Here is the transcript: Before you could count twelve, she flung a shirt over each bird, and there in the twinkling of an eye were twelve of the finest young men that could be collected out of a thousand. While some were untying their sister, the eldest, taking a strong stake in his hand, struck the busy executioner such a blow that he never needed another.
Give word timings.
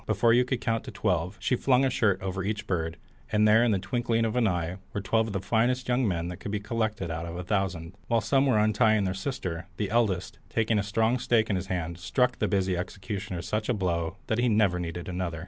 Before 0.07 0.33
you 0.33 0.45
could 0.45 0.61
count 0.61 0.91
twelve, 0.95 1.37
she 1.39 1.55
flung 1.55 1.85
a 1.85 1.91
shirt 1.91 2.19
over 2.23 2.43
each 2.43 2.65
bird, 2.65 2.97
and 3.31 3.47
there 3.47 3.63
in 3.63 3.69
the 3.71 3.77
twinkling 3.77 4.25
of 4.25 4.35
an 4.35 4.47
eye 4.47 4.77
were 4.95 4.99
twelve 5.01 5.27
of 5.27 5.33
the 5.33 5.39
finest 5.39 5.87
young 5.87 6.07
men 6.07 6.27
that 6.29 6.37
could 6.37 6.49
be 6.49 6.59
collected 6.59 7.11
out 7.11 7.27
of 7.27 7.35
a 7.35 7.43
thousand. 7.43 7.93
While 8.07 8.21
some 8.21 8.47
were 8.47 8.57
untying 8.57 9.03
their 9.03 9.13
sister, 9.13 9.67
the 9.77 9.91
eldest, 9.91 10.39
taking 10.49 10.79
a 10.79 10.81
strong 10.83 11.19
stake 11.19 11.51
in 11.51 11.55
his 11.55 11.67
hand, 11.67 11.99
struck 11.99 12.39
the 12.39 12.47
busy 12.47 12.75
executioner 12.75 13.43
such 13.43 13.69
a 13.69 13.75
blow 13.75 14.17
that 14.25 14.39
he 14.39 14.49
never 14.49 14.79
needed 14.79 15.07
another. 15.07 15.39